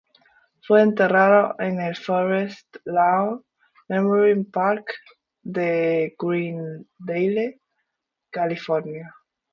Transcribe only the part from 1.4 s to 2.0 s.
en el